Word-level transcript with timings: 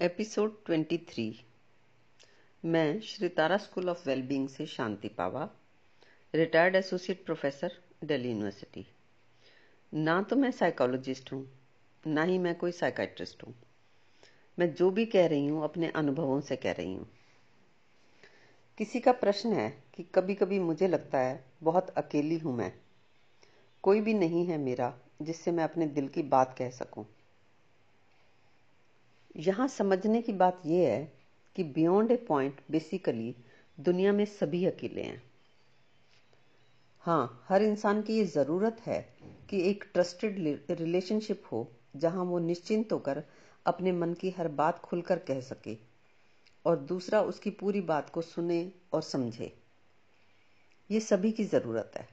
Episode 0.00 0.64
23 0.64 1.34
मैं 2.64 3.00
Shri 3.00 3.28
Tara 3.28 3.56
school 3.56 3.88
of 3.88 4.08
wellbeing 4.08 4.48
से 4.48 4.66
Shanti 4.66 5.08
Pawa, 5.08 5.50
retired 6.34 6.76
associate 6.76 7.24
professor, 7.24 7.72
Delhi 8.04 8.28
university. 8.28 8.86
ना 9.94 10.22
तो 10.22 10.36
मैं 10.36 10.50
साइकोलॉजिस्ट 10.50 11.32
हूँ, 11.32 11.48
ना 12.06 12.22
ही 12.22 12.38
मैं 12.38 12.54
कोई 12.54 12.72
साइकाट्रिस्ट 12.72 13.42
हूँ। 13.42 13.54
मैं 14.58 14.74
जो 14.74 14.90
भी 14.90 15.06
कह 15.06 15.26
रही 15.26 15.46
हूँ, 15.46 15.64
अपने 15.64 15.88
अनुभवों 15.88 16.40
से 16.40 16.56
कह 16.56 16.72
रही 16.72 16.94
हूँ। 16.94 17.08
किसी 18.78 19.00
का 19.00 19.12
प्रश्न 19.12 19.52
है 19.52 19.82
कि 19.94 20.02
कभी 20.02 20.34
कभी 20.34 20.58
मुझे 20.58 20.88
लगता 20.88 21.18
है, 21.18 21.44
बहुत 21.62 21.90
अकेली 21.90 22.38
हूँ 22.38 22.56
मैं। 22.56 22.72
कोई 23.82 24.00
भी 24.00 24.14
नहीं 24.14 24.46
है 24.46 24.58
मेरा, 24.58 24.98
जिससे 25.22 25.52
मैं 25.52 25.64
अपने 25.64 25.86
दिल 25.86 26.08
की 26.08 26.22
बात 26.22 26.54
कह 26.58 26.70
सकूँ। 26.70 27.15
यहाँ 29.36 29.66
समझने 29.68 30.20
की 30.22 30.32
बात 30.32 30.62
यह 30.66 30.88
है 30.88 31.12
कि 31.56 31.64
बियॉन्ड 31.64 32.10
ए 32.10 32.16
पॉइंट 32.16 32.60
बेसिकली 32.70 33.34
दुनिया 33.78 34.12
में 34.12 34.24
सभी 34.24 34.64
अकेले 34.66 35.02
हैं। 35.02 35.22
हाँ 37.04 37.44
हर 37.48 37.62
इंसान 37.62 38.02
की 38.02 38.16
ये 38.18 38.24
ज़रूरत 38.24 38.80
है 38.86 39.00
कि 39.50 39.60
एक 39.60 39.84
ट्रस्टेड 39.94 40.38
रिलेशनशिप 40.70 41.42
हो, 41.52 41.68
जहाँ 41.96 42.24
वो 42.24 42.38
निश्चिंत 42.38 42.92
होकर 42.92 43.22
अपने 43.66 43.92
मन 43.92 44.14
की 44.14 44.30
हर 44.30 44.48
बात 44.48 44.78
खुलकर 44.78 45.18
कह 45.18 45.40
सके 45.40 45.76
और 46.64 46.76
दूसरा 46.76 47.20
उसकी 47.22 47.50
पूरी 47.50 47.80
बात 47.80 48.10
को 48.10 48.22
सुने 48.22 48.72
और 48.92 49.02
समझे। 49.02 49.52
ये 50.90 51.00
सभी 51.00 51.32
की 51.32 51.44
ज़रूरत 51.44 51.92
है। 51.96 52.08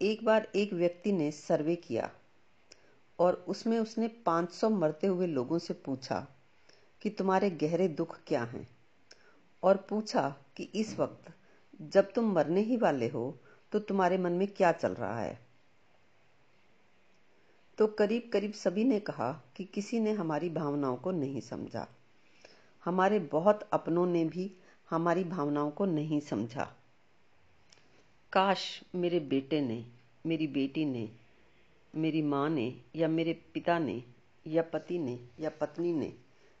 एक 0.00 0.24
बार 0.24 0.48
एक 0.54 0.72
व्यक्ति 0.72 1.12
ने 1.12 1.30
सर्वे 1.30 1.76
किया 1.76 2.10
और 3.18 3.44
उसमें 3.48 3.78
उसने 3.78 4.08
500 4.08 4.70
मरते 4.70 5.06
हुए 5.06 5.26
लोगों 5.26 5.58
से 5.58 5.74
पूछा 5.74 6.26
कि 7.02 7.10
तुम्हारे 7.10 7.50
गहरे 7.50 7.88
दुख 7.88 8.18
क्या 8.26 8.44
हैं? 8.44 8.68
और 9.62 9.76
पूछा 9.76 10.36
कि 10.56 10.62
इस 10.62 10.98
वक्त 10.98 11.32
जब 11.82 12.12
तुम 12.12 12.32
मरने 12.32 12.60
ही 12.60 12.76
वाले 12.76 13.08
हो 13.08 13.38
तो 13.72 13.78
तुम्हारे 13.78 14.18
मन 14.18 14.32
में 14.32 14.48
क्या 14.48 14.72
चल 14.72 14.92
रहा 14.94 15.20
है? 15.20 15.38
तो 17.78 17.86
करीब 17.86 18.30
करीब 18.32 18.52
सभी 18.52 18.84
ने 18.84 19.00
कहा 19.00 19.42
कि 19.56 19.64
किसी 19.64 20.00
ने 20.00 20.12
हमारी 20.12 20.50
भावनाओं 20.50 20.96
को 20.96 21.10
नहीं 21.10 21.40
समझा। 21.40 21.88
हमारे 22.84 23.18
बहुत 23.18 23.68
अपनों 23.72 24.06
ने 24.06 24.24
भी 24.24 24.52
हमारी 24.90 25.24
भावनाओं 25.24 25.70
को 25.70 25.84
नहीं 25.84 26.20
समझा। 26.20 26.72
काश 28.32 28.82
मेरे 28.94 29.20
बेटे 29.20 29.60
ने, 29.60 29.86
मेरी 30.26 30.46
बेटी 30.46 30.84
ने 30.84 31.10
मेरी 31.96 32.22
माँ 32.22 32.50
ने 32.50 32.80
या 32.96 33.08
मेरे 33.08 33.32
पिता 33.54 33.78
ने 33.78 34.04
या 34.46 34.62
पति 34.62 34.98
ने 34.98 35.28
या 35.40 35.50
पत्नी 35.50 35.92
ने, 35.92 36.14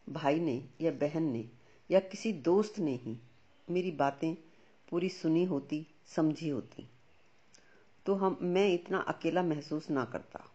भाई 0.08 0.40
ने 0.40 0.64
या 0.80 0.90
बहन 0.90 1.22
ने 1.22 1.48
या 1.90 2.00
किसी 2.00 2.32
दोस्त 2.32 2.78
ने 2.78 2.94
ही 2.94 3.18
मेरी 3.70 3.90
बातें 3.90 4.34
पूरी 4.88 5.08
सुनी 5.08 5.44
होती, 5.44 5.86
समझी 6.06 6.48
होती। 6.48 6.88
तो 8.06 8.14
हम, 8.14 8.38
मैं 8.42 8.74
इतना 8.74 8.98
अकेला 8.98 9.42
महसूस 9.42 9.90
ना 9.90 10.04
करता। 10.04 10.50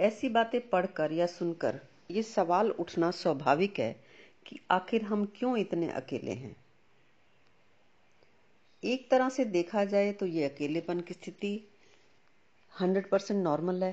ऐसी 0.00 0.28
बातें 0.28 0.68
पढ़कर 0.68 1.12
या 1.12 1.26
सुनकर 1.26 1.80
ये 2.10 2.22
सवाल 2.22 2.70
उठना 2.70 3.10
स्वाभाविक 3.10 3.80
है 3.80 4.04
कि 4.46 4.60
आखिर 4.70 5.02
हम 5.02 5.32
क्यों 5.36 5.56
इतने 5.56 5.88
अकेले 5.88 6.30
हैं? 6.30 6.56
एक 8.84 9.10
तरह 9.10 9.28
से 9.28 9.44
देखा 9.44 9.84
जाए 9.84 10.12
तो 10.12 10.26
ये 10.26 10.44
अकेलेपन 10.44 11.00
की 11.00 11.14
स्थिति 11.14 11.69
हंड्रेड 12.74 13.08
परसेंट 13.10 13.42
नॉर्मल 13.44 13.84
है, 13.84 13.92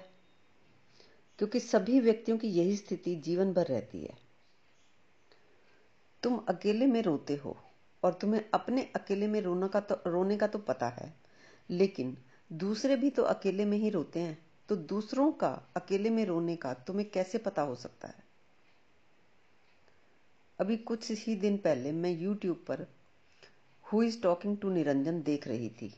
क्योंकि 1.40 1.60
सभी 1.60 2.00
व्यक्तियों 2.00 2.38
की 2.38 2.48
यही 2.50 2.76
स्थिति 2.78 3.16
जीवन 3.16 3.54
भर 3.54 3.66
रहती 3.66 4.02
है। 4.02 4.18
तुम 6.24 6.38
अकेले 6.50 6.86
में 6.86 7.02
रोते 7.02 7.36
हो, 7.36 7.58
और 8.04 8.14
तुम्हें 8.14 8.44
अपने 8.54 8.82
अकेले 8.96 9.28
में 9.28 9.40
रोना 9.42 9.68
का 9.68 9.80
तो 9.82 10.02
रोने 10.08 10.38
का 10.38 10.48
तो 10.48 10.60
पता 10.60 10.88
है, 10.90 11.14
लेकिन 11.70 12.18
दूसरे 12.52 12.96
भी 12.96 13.10
तो 13.10 13.24
अकेले 13.24 13.66
में 13.66 13.78
ही 13.78 13.90
रोते 13.90 14.20
हैं 14.20 14.38
तो 14.70 14.76
दूसरों 14.76 15.32
का 15.32 15.50
अकेले 15.76 16.10
में 16.10 16.26
रोने 16.26 16.56
का 16.56 16.74
तुम्हें 16.88 17.10
कैसे 17.10 17.38
पता 17.38 17.62
हो 17.62 17.76
सकता 17.76 18.08
है? 18.08 18.24
अभी 20.60 20.78
कुछ 20.78 21.12
ही 21.20 21.36
दिन 21.36 21.58
पहले 21.58 21.92
मैं 21.92 22.12
YouTube 22.20 22.66
पर 22.68 22.86
who 23.86 24.02
is 24.04 24.22
talking 24.22 24.58
to 24.58 24.70
Niranjan 24.70 25.22
देख 25.22 25.48
रही 25.48 25.70
थी। 25.72 25.94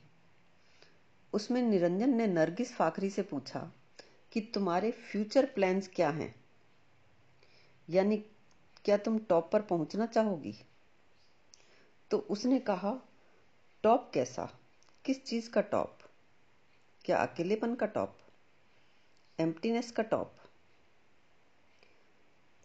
उसमें 1.33 1.61
निरंजन 1.61 2.09
ने 2.09 2.27
नरगिस 2.27 2.73
फाखरी 2.75 3.09
से 3.09 3.21
पूछा 3.21 3.71
कि 4.31 4.41
तुम्हारे 4.41 4.91
फ्यूचर 4.91 5.45
प्लान्स 5.45 5.87
क्या 5.87 6.09
हैं? 6.09 6.35
यानी 7.89 8.17
क्या 8.85 8.97
तुम 8.97 9.19
टॉप 9.19 9.49
पर 9.51 9.61
पहुँचना 9.61 10.05
चाहोगी? 10.05 10.55
तो 12.11 12.17
उसने 12.17 12.59
कहा, 12.59 12.99
टॉप 13.83 14.11
कैसा? 14.13 14.59
किस 15.05 15.25
चीज़ 15.25 15.49
का 15.49 15.61
टॉप? 15.61 15.97
क्या 17.05 17.17
अकेलेपन 17.17 17.75
का 17.75 17.85
टॉप? 17.85 18.17
एम्प्टीनेस 19.39 19.91
का 19.91 20.03
टॉप? 20.03 20.35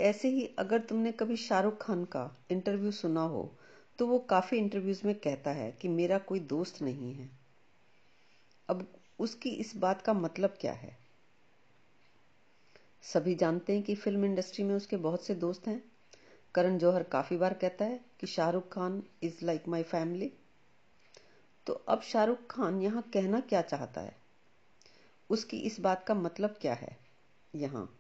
ऐसे 0.01 0.29
ही 0.29 0.47
अगर 0.59 0.81
तुमने 0.81 1.13
कभी 1.13 1.37
शाहरुख 1.37 1.87
खान 1.87 2.05
का 2.05 2.37
इंटरव्यू 2.51 2.91
सुना 2.91 3.23
हो 3.23 3.59
तो 3.99 4.07
वो 4.07 4.19
काफ़ी 4.19 4.59
इंटरव्यूज़ 4.59 5.07
में 5.07 5.15
कहता 5.15 5.51
है 5.51 5.73
कि 5.73 5.89
मेरा 5.89 6.19
कोई 6.19 6.41
दोस्त 6.41 6.83
नहीं 6.83 7.15
है। 7.15 7.44
अब 8.69 8.87
उसकी 9.19 9.51
इस 9.51 9.77
बात 9.77 10.03
का 10.03 10.13
मतलब 10.13 10.57
क्या 10.61 10.73
है? 10.73 10.97
सभी 13.03 13.35
जानते 13.35 13.73
हैं 13.73 13.83
कि 13.83 13.95
फ़िल्म 13.95 14.25
इंडस्ट्री 14.25 14.65
में 14.65 14.75
उसके 14.75 14.97
बहुत 14.97 15.25
से 15.25 15.35
दोस्त 15.35 15.67
हैं। 15.69 15.83
करण 16.55 16.79
जौहर 16.79 17.03
काफ़ी 17.03 17.37
बार 17.37 17.55
कहता 17.55 17.85
है 17.85 18.01
कि 18.21 18.27
Shahrukh 18.27 18.73
Khan 18.73 19.03
is 19.23 19.45
like 19.45 19.69
my 19.69 19.83
family 19.83 20.33
तो 21.67 21.73
अब 21.73 22.01
शाहरुख 22.01 22.47
खान 22.51 22.83
यहाँ 22.83 23.03
कहना 23.15 23.41
क्या 23.41 23.63
चाहता 23.63 24.01
है? 24.01 24.17
उसकी 25.31 25.57
इस 25.57 25.81
बात 25.81 26.05
का 26.05 26.15
मतलब 26.15 26.57
क्या 26.61 26.75
है? 26.75 26.97
यहाँ, 27.55 27.99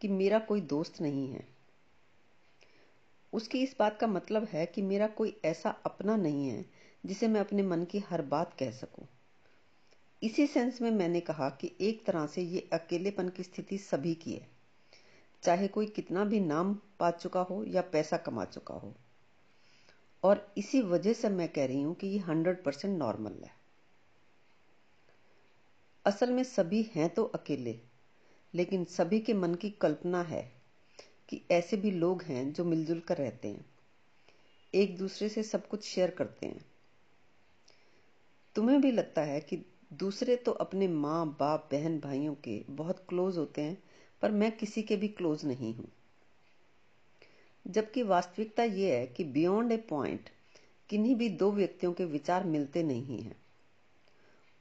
कि 0.00 0.08
मेरा 0.08 0.38
कोई 0.38 0.60
दोस्त 0.60 1.00
नहीं 1.00 1.28
है। 1.28 1.48
उसकी 3.32 3.62
इस 3.62 3.76
बात 3.78 3.98
का 4.00 4.06
मतलब 4.06 4.44
है 4.44 4.66
कि 4.66 4.82
मेरा 4.82 5.06
कोई 5.06 5.36
ऐसा 5.44 5.70
अपना 5.70 6.16
नहीं 6.16 6.48
है 6.48 6.64
जिसे 7.06 7.28
मैं 7.28 7.40
अपने 7.40 7.62
मन 7.62 7.84
की 7.84 7.98
हर 7.98 8.22
बात 8.22 8.54
कह 8.58 8.70
सकूँ। 8.70 9.06
इसी 10.26 10.46
सेंस 10.46 10.82
में 10.82 10.90
मैंने 10.90 11.20
कहा 11.20 11.50
कि 11.50 11.72
एक 11.80 12.06
तरह 12.06 12.26
से 12.26 12.42
ये 12.42 12.70
अकेलेपन 12.72 13.28
की 13.28 13.42
स्थिति 13.42 13.78
सभी 13.78 14.14
की 14.14 14.32
है। 14.32 14.48
चाहे 15.42 15.68
कोई 15.68 15.86
कितना 15.86 16.24
भी 16.24 16.40
नाम 16.40 16.74
पा 17.00 17.10
चुका 17.10 17.40
हो 17.40 17.64
या 17.64 17.82
पैसा 17.82 18.16
कमा 18.16 18.44
चुका 18.44 18.74
हो। 18.74 18.94
और 20.22 20.54
इसी 20.56 20.82
वजह 20.82 21.12
से 21.12 21.28
मैं 21.28 21.48
कह 21.48 21.66
रही 21.66 21.82
हूँ 21.82 21.94
कि 21.94 22.06
ये 22.06 22.18
हंड्रेड 22.18 22.62
परसेंट 22.62 22.98
नॉर्मल 22.98 23.32
है। 23.32 23.50
असल 26.04 26.30
में 26.30 26.42
सभी 26.42 26.90
हैं 26.94 27.14
तो 27.14 27.24
अकेले, 27.24 27.80
लेकिन 28.54 28.84
सभी 28.84 29.20
के 29.20 29.34
मन 29.34 29.54
की 29.54 29.70
कल्पना 29.70 30.22
है 30.22 30.52
कि 31.28 31.40
ऐसे 31.50 31.76
भी 31.76 31.90
लोग 31.90 32.22
हैं 32.22 32.52
जो 32.52 32.64
मिलजुल 32.64 33.00
कर 33.00 33.16
रहते 33.16 33.48
हैं। 33.48 33.64
एक 34.74 34.98
दूसरे 34.98 35.28
से 35.28 35.42
सब 35.42 35.66
कुछ 35.66 35.84
शेयर 35.84 36.10
करते 36.10 36.46
हैं। 36.46 36.64
तुम्हें 38.54 38.80
भी 38.80 38.90
लगता 38.90 39.22
है 39.22 39.40
कि 39.40 39.56
दूसरे 39.92 40.36
तो 40.36 40.52
अपने 40.52 40.88
माँ, 40.88 41.36
बाप, 41.40 41.68
बहन, 41.72 42.00
भाइयों 42.00 42.34
के 42.34 42.64
बहुत 42.70 43.06
क्लोज 43.08 43.38
होते 43.38 43.60
हैं, 43.62 43.82
पर 44.22 44.30
मैं 44.30 44.56
किसी 44.56 44.82
के 44.82 44.96
भी 44.96 45.08
क्लोज 45.08 45.44
नहीं 45.44 45.74
हूँ। 45.74 45.88
जबकि 47.66 48.02
वास्तविकता 48.02 48.64
यह 48.64 48.94
है 48.94 49.06
कि 49.06 49.24
बियॉन्ड 49.24 49.72
ए 49.72 49.76
पॉइंट 49.76 50.30
किन्हीं 50.88 51.14
भी 51.14 51.28
दो 51.28 51.52
व्यक्तियों 51.52 51.92
के 51.92 52.04
विचार 52.04 52.44
मिलते 52.44 52.82
नहीं 52.82 53.22
हैं। 53.22 53.36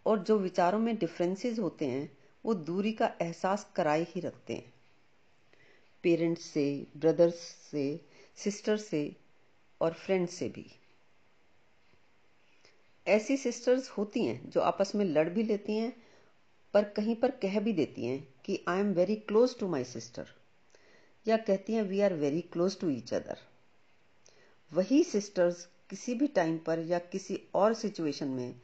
और 0.06 0.20
जो 0.20 0.38
विचारों 0.38 0.80
में 0.80 0.98
डिफरेंसेस 0.98 1.60
होते 1.60 1.86
हैं, 1.86 2.18
वो 2.46 2.54
दूरी 2.54 2.92
का 2.92 3.14
एहसास 3.22 3.72
कराए 3.76 4.04
ही 4.10 4.20
रखते 4.22 4.54
हैं। 4.54 4.74
पेरेंट्स 6.04 6.42
से 6.42 6.88
ब्रदर्स 6.98 7.36
से 7.72 8.02
सिस्टर 8.36 8.78
से 8.78 9.16
और 9.82 9.94
फ्रेंड्स 9.94 10.34
से 10.34 10.50
भी। 10.50 10.66
ऐसी 13.08 13.38
सिस्टर्स 13.38 13.90
होती 13.90 14.24
हैं 14.26 14.50
जो 14.50 14.62
आपस 14.62 14.92
में 14.96 15.06
लड़ 15.06 15.30
भी 15.30 15.44
लेती 15.44 15.76
हैं, 15.78 15.94
पर 16.74 16.84
कहीं 16.84 17.16
पर 17.16 17.32
कह 17.32 17.60
भी 17.60 17.74
देती 17.74 18.06
हैं 18.06 18.28
कि 18.46 18.64
I 18.68 18.80
am 18.80 18.92
very 18.94 19.16
close 19.16 19.58
to 19.60 19.68
my 19.68 19.84
sister 19.84 20.28
या 21.28 21.38
कहती 21.38 21.74
हैं 21.74 21.84
we 21.84 22.02
are 22.02 22.14
very 22.14 22.42
close 22.42 22.80
to 22.80 22.90
each 22.90 23.14
other 23.14 23.38
वही 24.72 25.04
सिस्टर्स 25.04 25.68
किसी 25.90 26.14
भी 26.16 26.28
टाइम 26.28 26.58
पर 26.58 26.80
या 26.80 27.00
किसी 27.00 27.42
और 27.56 27.74
सिचुएशन 27.74 28.28
में 28.28 28.56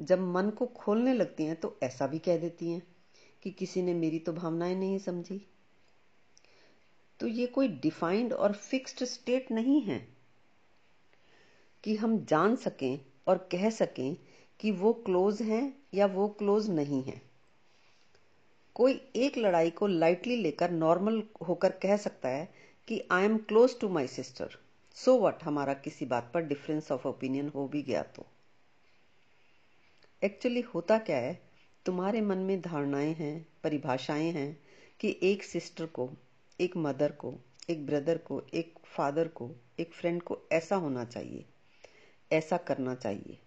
जब 0.00 0.20
मन 0.20 0.50
को 0.50 0.66
खोलने 0.66 1.14
लगती 1.14 1.44
हैं 1.44 1.56
तो 1.56 1.78
ऐसा 1.82 2.06
भी 2.06 2.18
कह 2.18 2.36
देती 2.36 2.70
हैं 2.70 2.82
कि 3.42 3.50
किसी 3.50 3.82
ने 3.82 3.94
मेरी 3.94 4.18
तो 4.18 4.32
भावनाएँ 4.32 4.74
नहीं 4.74 4.98
समझी। 4.98 5.46
तो 7.20 7.26
ये 7.26 7.46
कोई 7.46 7.68
डिफाइंड 7.68 8.32
और 8.32 8.52
फिक्स्ड 8.52 9.04
स्टेट 9.04 9.50
नहीं 9.50 9.80
है 9.82 10.08
कि 11.84 11.96
हम 11.96 12.24
जान 12.24 12.56
सकें 12.56 13.09
और 13.26 13.48
कह 13.52 13.70
सकें 13.70 14.16
कि 14.60 14.70
वो 14.70 14.92
क्लोज 14.92 15.42
हैं 15.42 15.82
या 15.94 16.06
वो 16.06 16.28
क्लोज 16.28 16.70
नहीं 16.70 17.02
है। 17.02 17.22
कोई 18.74 18.92
एक 19.16 19.38
लड़ाई 19.38 19.70
को 19.70 19.86
लाइटली 19.86 20.36
लेकर 20.36 20.70
नॉर्मल 20.70 21.22
होकर 21.48 21.72
कह 21.72 21.96
सकता 21.96 22.28
है 22.28 22.54
कि 22.88 23.08
I 23.10 23.24
am 23.24 23.38
close 23.38 23.80
to 23.80 23.88
my 23.88 24.06
sister 24.06 24.56
so 24.94 25.18
what 25.18 25.42
हमारा 25.42 25.74
किसी 25.74 26.06
बात 26.06 26.30
पर 26.34 26.40
डिफरेंस 26.40 26.92
ऑफ़ 26.92 27.08
ओपिनियन 27.08 27.48
हो 27.48 27.68
भी 27.68 27.82
गया 27.82 28.02
तो। 28.02 28.26
एक्चुअली 30.24 30.60
होता 30.60 30.98
क्या 30.98 31.16
है? 31.16 31.42
तुम्हारे 31.86 32.20
मन 32.20 32.38
में 32.38 32.60
धारणाएँ 32.60 33.14
हैं, 33.14 33.46
परिभाषाएँ 33.64 34.30
हैं 34.30 34.60
कि 35.00 35.18
एक 35.22 35.42
सिस्टर 35.42 35.86
को, 35.86 36.10
एक 36.60 36.76
मदर 36.76 37.12
को, 37.12 37.34
एक 37.70 37.86
ब्रदर 37.86 38.18
को, 38.18 38.42
एक 38.54 38.74
फादर 38.84 39.28
को, 39.28 39.50
एक 39.78 39.92
फ्रेंड 39.92 40.22
को 40.22 40.38
ऐसा 40.52 40.76
होना 40.76 41.04
चाहिए। 41.04 41.44
ऐसा 42.32 42.56
करना 42.56 42.94
चाहिए। 42.94 43.38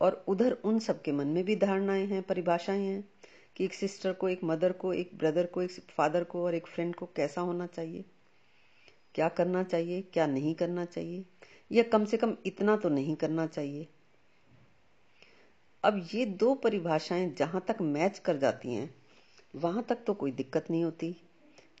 और 0.00 0.24
उधर 0.28 0.52
उन 0.52 0.78
सबके 0.78 1.12
मन 1.12 1.26
में 1.26 1.44
भी 1.44 1.56
धारणाएँ 1.56 2.06
हैं, 2.06 2.22
परिभाषाएँ 2.22 2.86
हैं 2.86 3.08
कि 3.56 3.64
एक 3.64 3.74
सिस्टर 3.74 4.12
को, 4.12 4.28
एक 4.28 4.44
मदर 4.44 4.72
को, 4.72 4.92
एक 4.92 5.10
ब्रदर 5.14 5.46
को, 5.46 5.62
एक 5.62 5.70
फादर 5.70 6.24
को 6.24 6.44
और 6.44 6.54
एक 6.54 6.66
फ्रेंड 6.66 6.94
को 6.94 7.06
कैसा 7.06 7.40
होना 7.40 7.66
चाहिए, 7.66 8.04
क्या 9.14 9.28
करना 9.28 9.64
चाहिए, 9.64 10.02
क्या 10.02 10.26
नहीं 10.26 10.54
करना 10.54 10.84
चाहिए, 10.84 11.24
या 11.72 11.82
कम 11.82 12.04
से 12.04 12.16
कम 12.16 12.36
इतना 12.46 12.76
तो 12.76 12.88
नहीं 12.88 13.16
करना 13.16 13.46
चाहिए। 13.46 13.88
अब 15.84 16.08
ये 16.14 16.26
दो 16.26 16.54
परिभाषाएँ 16.54 17.34
जहाँ 17.34 17.64
तक 17.68 17.76
मैच 17.80 18.18
कर 18.18 18.36
जाती 18.36 18.74
हैं, 18.74 18.94
वहाँ 19.56 19.82
तक 19.82 19.98
तो 20.06 20.14
कोई 20.14 20.32
दिक्कत 20.32 20.70
नहीं 20.70 20.84
होती। 20.84 21.16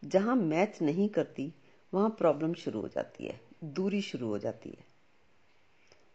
जहाँ 0.04 0.36
मैच 0.36 0.82
नहीं 0.82 1.08
करती, 1.08 1.52
वहाँ 1.94 2.10
प्रॉब्लम 2.10 2.54
शुरू 2.54 2.80
हो 2.80 2.88
जाती 2.88 3.24
है, 3.24 3.40
दूरी 3.64 4.02
शुरू 4.02 4.28
हो 4.28 4.38
जाती 4.38 4.70
है। 4.70 4.95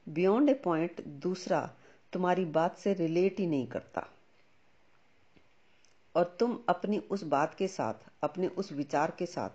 बियॉन्ड 0.10 0.50
ए 0.50 0.54
पॉइंट 0.54 1.02
दूसरा 1.02 1.76
तुम्हारी 2.14 2.46
बात 2.46 2.78
से 2.78 2.94
रिलेट 2.94 3.40
ही 3.40 3.48
नहीं 3.48 3.68
करता। 3.68 4.08
और 6.16 6.38
तुम 6.40 6.64
अपनी 6.70 7.00
उस 7.00 7.24
बात 7.24 7.56
के 7.56 7.68
साथ, 7.68 7.94
अपने 8.24 8.48
उस 8.48 8.72
विचार 8.72 9.12
के 9.12 9.26
साथ, 9.26 9.50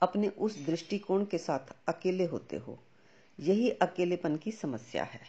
अपने 0.00 0.28
उस 0.28 0.66
दृष्टिकोण 0.66 1.24
के 1.24 1.38
साथ 1.38 1.88
अकेले 1.88 2.24
होते 2.24 2.56
हो। 2.56 2.78
यही 3.40 3.70
अकेलेपन 3.70 4.36
की 4.36 4.52
समस्या 4.52 5.04
है। 5.04 5.20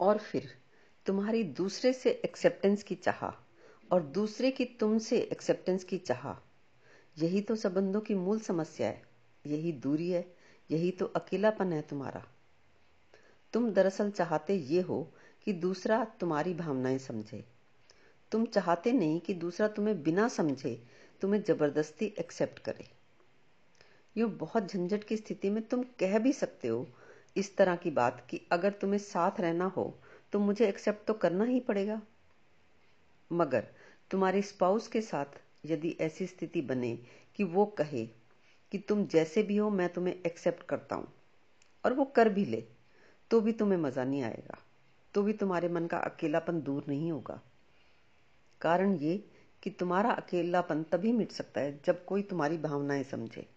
और 0.00 0.18
फिर, 0.18 0.58
तुम्हारी 1.06 1.44
दूसरे 1.44 1.92
से 1.92 2.10
एक्सेप्टेंस 2.10 2.82
की 2.82 2.94
चाह 2.94 3.26
और 3.92 4.02
दूसरे 4.02 4.50
की 4.50 4.64
तुमसे 4.64 5.18
एक्सेप्टेंस 5.18 5.84
की 5.84 5.98
चाह, 5.98 6.32
यही 7.24 7.40
तो 7.40 7.56
संबंधों 7.56 8.00
की 8.00 8.14
मूल 8.14 8.40
समस्या 8.40 8.88
है, 8.88 9.02
यही 9.46 9.72
दूरी 9.72 10.10
है, 10.10 10.36
यही 10.70 10.90
तो 10.90 11.06
अकेलापन 11.06 11.72
है 11.72 11.82
तुम्हारा। 11.82 12.26
तुम 13.54 13.70
दरअसल 13.70 14.10
चाहते 14.10 14.54
ये 14.54 14.80
हो 14.80 15.02
कि 15.46 15.52
दूसरा 15.52 16.04
तुम्हारी 16.20 16.54
भावनाएँ 16.54 16.98
समझे। 16.98 17.44
तुम 18.32 18.44
चाहते 18.46 18.92
नहीं 18.92 19.20
कि 19.20 19.34
दूसरा 19.34 19.68
तुम्हें 19.68 20.02
बिना 20.02 20.28
समझे 20.28 20.78
तुम्हें 21.22 21.42
ज़बरदस्ती 21.42 22.06
एक्सेप्ट 22.20 22.58
करे। 22.58 22.86
यू 24.16 24.28
बहुत 24.28 24.72
झंझट 24.72 25.04
की 25.04 25.16
स्थिति 25.16 25.50
में 25.50 25.62
तुम 25.62 25.82
कह 26.00 26.18
भी 26.18 26.32
सकते 26.32 26.68
हो 26.68 26.86
इस 27.36 27.56
तरह 27.56 27.76
की 27.76 27.90
बात 27.90 28.26
कि 28.30 28.40
अगर 28.52 28.72
तुम्हें 28.72 28.98
साथ 28.98 29.40
रहना 29.40 29.64
हो 29.76 29.92
तो 30.32 30.38
मुझे 30.38 30.68
एक्सेप्ट 30.68 31.06
तो 31.06 31.14
करना 31.14 31.44
ही 31.44 31.60
पड़ेगा। 31.60 32.00
मगर 33.30 33.66
तुम्हारे 34.10 34.42
स्पाउस 34.42 34.88
के 34.88 35.00
साथ 35.00 35.40
यदि 35.66 35.96
ऐसी 36.00 36.26
स्थिति 36.26 36.62
बने 36.62 36.98
कि 37.36 37.44
वो 37.44 37.64
कहे 37.78 38.04
कि 38.72 38.78
तुम 38.78 39.06
जैसे 39.06 39.42
भी 39.42 39.56
हो 39.56 39.70
मैं 39.70 39.88
तुम्हें 39.88 40.14
एक्सेप्ट 40.26 40.62
करता 40.62 40.96
हूँ 40.96 41.08
और 41.84 41.92
वो 41.92 42.04
कर 42.16 42.28
भी 42.28 42.44
ले। 42.44 42.64
तो 43.32 43.40
भी 43.40 43.52
तुम्हें 43.52 43.78
मज़ा 43.78 44.04
नहीं 44.04 44.22
आएगा। 44.22 44.58
तो 45.14 45.22
भी 45.22 45.32
तुम्हारे 45.32 45.68
मन 45.68 45.86
का 45.86 45.98
अकेलापन 45.98 46.62
दूर 46.62 46.84
नहीं 46.88 47.12
होगा। 47.12 47.40
कारण 48.60 48.94
ये 48.94 49.24
कि 49.62 49.70
तुम्हारा 49.70 50.10
अकेलापन 50.10 50.82
तभी 50.82 51.12
मिट 51.12 51.32
सकता 51.32 51.60
है 51.60 51.80
जब 51.84 52.04
कोई 52.04 52.22
तुम्हारी 52.22 52.58
भावनाएँ 52.58 53.02
समझे। 53.02 53.48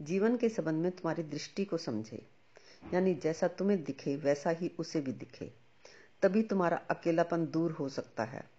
जीवन 0.00 0.36
के 0.36 0.48
संबंध 0.48 0.82
में 0.82 0.92
तुम्हारी 0.92 1.22
दृष्टि 1.22 1.64
को 1.64 1.76
समझे। 1.76 2.26
यानी 2.94 3.14
जैसा 3.14 3.48
तुम्हें 3.48 3.84
दिखे, 3.84 4.16
वैसा 4.16 4.50
ही 4.50 4.70
उसे 4.78 5.00
भी 5.00 5.12
दिखे। 5.12 5.52
तभी 6.22 6.42
तुम्हारा 6.42 6.76
अकेलापन 6.76 7.46
दूर 7.46 7.72
हो 7.72 7.88
सकता 7.88 8.24
है। 8.24 8.50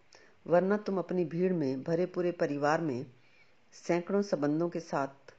वरना 0.47 0.77
तुम 0.77 0.97
अपनी 0.97 1.25
भीड़ 1.25 1.53
में, 1.53 1.83
भरे 1.83 2.05
पूरे 2.05 2.31
परिवार 2.31 2.81
में, 2.81 3.05
सैकड़ों 3.71 4.21
संबंधों 4.21 4.69
के 4.69 4.79
साथ 4.79 5.33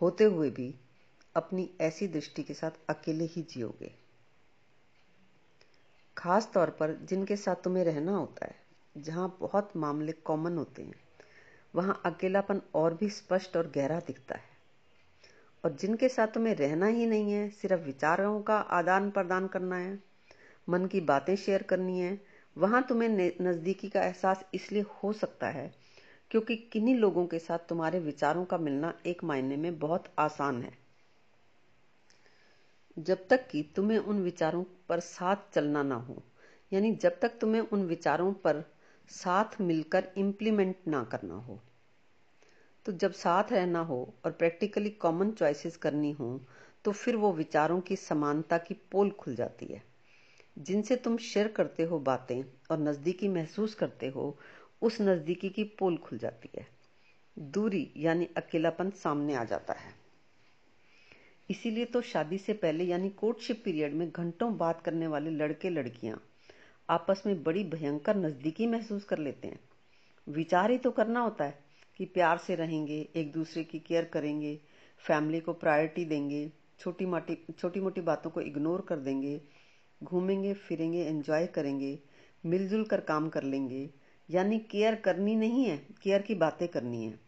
होते 0.00 0.24
हुए 0.24 0.50
भी 0.50 0.74
अपनी 1.36 1.70
ऐसी 1.80 2.08
दृष्टि 2.08 2.42
के 2.42 2.54
साथ 2.54 2.70
अकेले 2.88 3.24
ही 3.24 3.42
जियोगे। 3.42 4.05
खास 6.18 6.50
तौर 6.54 6.70
पर 6.70 6.92
जिनके 7.02 7.36
साथ 7.36 7.56
तुम्हें 7.56 7.84
रहना 7.84 8.12
होता 8.12 8.46
है, 8.46 8.54
जहाँ 8.96 9.36
बहुत 9.40 9.76
मामले 9.76 10.12
कॉमन 10.12 10.58
होते 10.58 10.82
हैं, 10.82 10.94
वहाँ 11.74 12.02
अकेलापन 12.06 12.62
और 12.74 12.94
भी 12.94 13.08
स्पष्ट 13.08 13.56
और 13.56 13.72
गहरा 13.74 14.00
दिखता 14.00 14.34
है। 14.34 14.56
और 15.64 15.72
जिनके 15.72 16.08
साथ 16.08 16.26
तुम्हें 16.26 16.54
रहना 16.54 16.86
ही 16.86 17.06
नहीं 17.06 17.32
है, 17.32 17.50
सिर्फ़ 17.50 17.82
विचारों 17.82 18.42
का 18.42 18.56
आदान 18.56 19.10
प्रदान 19.10 19.46
करना 19.46 19.76
है, 19.76 19.98
मन 20.68 20.86
की 20.86 21.00
बातें 21.00 21.36
शेयर 21.36 21.62
करनी 21.62 22.00
है, 22.00 22.20
वहाँ 22.58 22.82
तुम्हें 22.82 23.08
नजदीकी 23.40 23.88
का 23.88 24.02
एहसास 24.02 24.44
इसलिए 24.54 24.82
हो 24.82 25.12
सकता 25.12 25.48
है 25.48 25.74
क्योंकि 26.30 26.56
किन्हीं 26.56 26.94
लोगों 26.94 27.26
के 27.26 27.38
साथ 27.38 27.58
तुम्हारे 27.58 27.98
विचारों 27.98 28.44
का 28.44 28.58
मिलना 28.58 28.94
एक 29.06 29.24
मायने 29.24 29.56
में 29.56 29.78
बहुत 29.78 30.04
आसान 30.18 30.62
है। 30.62 30.72
जब 32.98 33.26
तक 33.28 33.46
कि 33.46 33.72
तुम्हें 33.76 33.98
उन 33.98 34.22
विचारों 34.22 34.64
पर 34.88 35.00
साथ 35.00 35.36
चलना 35.54 35.82
ना 35.82 35.94
हो। 35.94 36.22
यानी 36.72 36.94
जब 36.94 37.18
तक 37.20 37.38
तुम्हें 37.40 37.62
उन 37.62 37.82
विचारों 37.86 38.32
पर 38.32 38.62
साथ 39.10 39.60
मिलकर 39.60 40.08
इम्प्लीमेंट 40.16 40.76
ना 40.88 41.04
करना 41.04 41.34
हो। 41.34 41.60
तो 42.86 42.92
जब 42.92 43.12
साथ 43.12 43.52
रहना 43.52 43.80
हो 43.80 44.14
और 44.24 44.32
प्रैक्टिकली 44.32 44.90
कॉमन 44.90 45.30
चॉइसेस 45.30 45.76
करनी 45.76 46.12
हो 46.12 46.40
तो 46.84 46.92
फिर 46.92 47.16
वो 47.16 47.32
विचारों 47.32 47.80
की 47.80 47.96
समानता 47.96 48.58
की 48.58 48.74
पोल 48.92 49.10
खुल 49.10 49.34
जाती 49.34 49.66
है। 49.66 49.82
जिनसे 50.58 50.96
तुम 50.96 51.16
शेयर 51.16 51.48
करते 51.48 51.82
हो 51.82 51.98
बातें 51.98 52.42
और 52.70 52.78
नजदीकी 52.78 53.28
महसूस 53.28 53.74
करते 53.74 54.08
हो, 54.08 54.38
उस 54.82 55.00
नजदीकी 55.00 55.48
की 55.50 55.64
पोल 55.64 55.96
खुल 55.96 56.18
जाती 56.18 56.48
है। 56.56 56.66
दूरी 57.38 57.92
यानी 57.96 58.28
अकेलापन 58.36 58.90
सामने 58.90 59.34
आ 59.34 59.44
जाता 59.44 59.72
है। 59.72 60.05
इसीलिए 61.48 61.84
तो 61.84 62.00
शादी 62.02 62.38
से 62.38 62.52
पहले, 62.52 62.84
यानी 62.84 63.08
कोर्टशिप 63.10 63.62
पीरियड 63.64 63.94
में 63.94 64.10
घंटों 64.10 64.56
बात 64.56 64.80
करने 64.80 65.06
वाले 65.06 65.30
लड़के 65.30 65.70
लड़कियाँ 65.70 66.20
आपस 66.88 67.22
में 67.26 67.42
बड़ी 67.42 67.64
भयंकर 67.64 68.16
नजदीकी 68.16 68.66
महसूस 68.66 69.04
कर 69.04 69.18
लेते 69.18 69.48
हैं। 69.48 69.60
विचार 70.26 70.70
ही 70.70 70.78
तो 70.78 70.90
करना 70.90 71.20
होता 71.20 71.44
है 71.44 71.58
कि 71.96 72.04
प्यार 72.04 72.38
से 72.38 72.54
रहेंगे, 72.54 73.08
एक 73.16 73.32
दूसरे 73.32 73.64
की 73.64 73.78
केयर 73.78 74.04
करेंगे 74.04 74.58
फैमिली 75.04 75.40
को 75.40 75.52
प्रायोरिटी 75.52 76.04
देंगे 76.04 76.50
छोटी 76.80 77.06
मोटी 77.06 77.36
छोटी 77.58 77.80
मोटी 77.80 78.00
बातों 78.00 78.30
को 78.30 78.40
इग्नोर 78.40 78.80
कर 78.80 78.96
देंगे, 78.96 79.40
घूमेंगे, 80.00 80.52
फिरेंगे 80.54 81.04
एंजॉय 81.04 81.46
करेंगे, 81.46 81.98
मिलजुल 82.46 82.84
कर 82.84 83.00
काम 83.00 83.28
कर 83.28 83.42
लेंगे। 83.42 83.88
यानी 84.28 84.58
केयर 84.58 84.94
करनी 84.94 85.36
नहीं 85.36 85.64
है 85.64 85.76
केयर 86.02 86.22
की 86.22 86.34
बातें 86.34 86.66
करनी 86.68 87.04
है। 87.04 87.18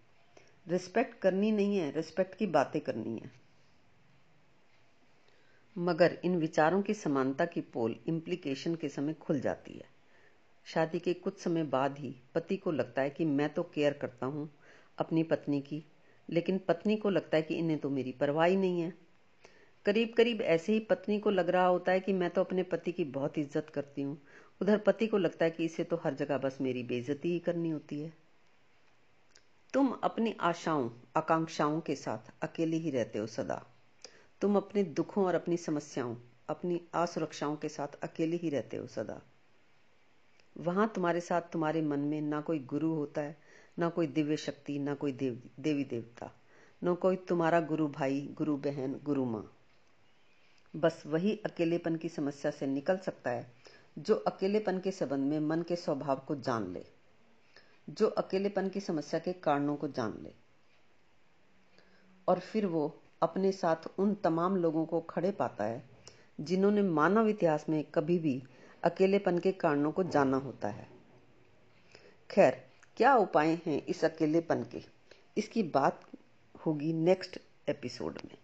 रिस्पेक्ट 0.69 1.19
करनी 1.19 1.53
नहीं 1.53 1.77
है 1.77 1.91
रिस्पेक्ट 1.91 2.35
की 2.35 2.47
बातें 2.49 2.81
करनी 2.81 3.19
है। 3.19 3.31
मगर 5.79 6.17
इन 6.25 6.37
विचारों 6.37 6.83
की 6.83 6.95
समानता 6.95 7.45
की 7.45 7.61
पोल 7.61 7.97
इम्प्लीकेशन 8.09 8.75
के 8.75 8.89
समय 8.89 9.13
खुल 9.13 9.41
जाती 9.41 9.73
है। 9.73 9.85
शादी 10.67 10.99
के 10.99 11.15
कुछ 11.15 11.39
समय 11.39 11.65
बाद 11.65 11.99
ही 11.99 12.15
पति 12.35 12.57
को 12.57 12.71
लगता 12.71 13.03
है 13.03 13.11
कि 13.11 13.25
मैं 13.25 13.49
तो 13.55 13.63
केयर 13.63 13.93
करता 13.93 14.27
हूँ 14.27 14.49
अपनी 14.99 15.23
पत्नी 15.23 15.61
की, 15.61 15.85
लेकिन 16.29 16.59
पत्नी 16.59 16.97
को 16.97 17.11
लगता 17.11 17.37
है 17.37 17.43
कि 17.43 17.55
इन्हें 17.55 17.79
तो 17.79 17.91
मेरी 17.91 18.13
परवाह 18.13 18.47
ही 18.47 18.57
नहीं 18.57 18.81
है। 18.81 18.93
करीब 19.87 20.15
करीब 20.17 20.41
ऐसे 20.41 20.73
ही 20.73 20.81
पत्नी 20.81 21.19
को 21.19 21.31
लग 21.31 21.51
रहा 21.51 21.67
होता 21.67 21.93
है 21.93 22.01
कि 22.01 22.13
मैं 22.13 22.31
तो 22.31 22.41
अपने 22.41 22.63
पति 22.63 22.93
की 22.93 23.05
बहुत 23.05 23.39
इज़्ज़त 23.39 23.71
करती 23.71 24.03
हूँ। 24.03 24.21
उधर 24.61 24.79
पति 24.79 25.07
को 25.07 25.19
लगता 25.19 25.45
है 25.45 25.51
कि 25.51 25.65
इसे 25.65 25.85
तो 25.85 26.01
हर 26.05 26.15
जगह 26.15 26.39
बस 26.39 26.59
मेरी 26.61 26.83
बेइज्जती 26.83 27.33
ही 27.33 27.39
करनी 27.39 27.71
होती 27.71 28.01
है। 28.01 28.13
तुम 29.75 29.91
अपनी 30.03 30.37
आशाओं, 30.41 30.91
आकांक्षाओं 31.17 31.81
के 31.81 31.95
साथ 31.95 32.33
अकेले 32.43 32.77
ही 32.77 32.91
रहते 32.91 33.19
हो 33.19 33.27
सदा। 33.27 33.65
तुम 34.41 34.57
अपने 34.57 34.83
दुखों 34.83 35.25
और 35.25 35.35
अपनी 35.35 35.57
समस्याओं 35.57 36.15
अपनी 36.49 36.81
असुरक्षाओं 36.95 37.57
के 37.57 37.69
साथ 37.69 37.99
अकेले 38.03 38.37
ही 38.37 38.49
रहते 38.49 38.77
हो 38.77 38.87
सदा। 38.87 39.21
वहाँ 40.57 40.87
तुम्हारे 40.95 41.21
साथ 41.21 41.43
तुम्हारे 41.53 41.83
मन 41.83 42.01
में 42.01 42.21
ना 42.21 42.41
कोई 42.41 42.59
गुरु 42.59 42.93
होता 42.95 43.21
है 43.21 43.37
ना 43.79 43.89
कोई 43.89 44.07
दिव्य 44.07 44.37
शक्ति 44.37 44.79
ना 44.79 44.95
कोई 44.95 45.13
देव, 45.13 45.43
देवी 45.61 45.85
देवता 45.85 46.31
न 46.83 46.95
कोई 46.95 47.17
तुम्हारा 47.29 47.61
गुरु 47.61 47.89
भाई 47.89 48.21
गुरु 48.39 48.57
बहन 48.57 49.01
गुरु 49.05 49.25
माँ। 49.25 49.45
बस 50.75 51.03
वही 51.07 51.35
अकेलेपन 51.47 51.97
की 51.97 52.09
समस्या 52.09 52.51
से 52.51 52.67
निकल 52.67 52.99
सकता 52.99 53.31
है 53.31 53.47
जो 53.99 54.15
अकेलेपन 54.27 54.79
के 54.79 54.91
संबंध 54.91 55.31
में 55.31 55.41
मन 55.41 55.63
के 55.63 55.77
स्वभाव 55.77 56.19
को 56.19 56.35
जान 56.37 56.73
ले 56.73 56.85
जो 57.89 58.07
अकेलेपन 58.19 58.69
की 58.69 58.81
समस्या 58.81 59.21
के 59.21 59.33
कारणों 59.33 59.77
को 59.77 59.89
जान 59.89 60.19
ले। 60.23 60.33
और 62.29 62.39
फिर 62.39 62.67
वो 62.67 63.03
अपने 63.23 63.53
साथ 63.53 63.77
उन 63.99 64.15
तमाम 64.15 64.57
लोगों 64.57 64.85
को 64.85 65.01
खड़े 65.01 65.31
पाता 65.31 65.65
है, 65.65 65.85
जिन्होंने 66.41 66.83
मानव 66.83 67.29
इतिहास 67.29 67.67
में 67.69 67.85
कभी 67.85 68.19
भी 68.19 68.43
अकेलेपन 68.85 69.39
के 69.39 69.53
कारणों 69.53 69.93
को 69.93 70.05
जाना 70.05 70.37
होता 70.37 70.69
है। 70.69 70.89
खैर, 72.31 72.65
क्या 72.97 73.17
उपाय 73.17 73.49
हैं 73.67 73.87
इस 73.87 74.05
अकेलेपन 74.05 74.63
के? 74.63 74.83
इसकी 75.39 75.63
बात 75.63 76.01
होगी 76.67 76.93
नेक्स्ट 76.93 77.39
एपिसोड 77.69 78.19
में। 78.25 78.39